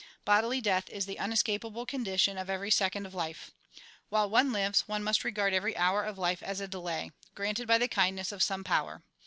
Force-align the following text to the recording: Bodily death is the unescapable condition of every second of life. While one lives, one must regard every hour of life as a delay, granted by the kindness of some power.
Bodily 0.25 0.61
death 0.61 0.89
is 0.89 1.05
the 1.05 1.17
unescapable 1.19 1.85
condition 1.85 2.35
of 2.35 2.49
every 2.49 2.71
second 2.71 3.05
of 3.05 3.13
life. 3.13 3.51
While 4.09 4.31
one 4.31 4.51
lives, 4.51 4.87
one 4.87 5.03
must 5.03 5.23
regard 5.23 5.53
every 5.53 5.77
hour 5.77 6.03
of 6.03 6.17
life 6.17 6.41
as 6.41 6.59
a 6.59 6.67
delay, 6.67 7.11
granted 7.35 7.67
by 7.67 7.77
the 7.77 7.87
kindness 7.87 8.31
of 8.31 8.41
some 8.41 8.63
power. 8.63 9.03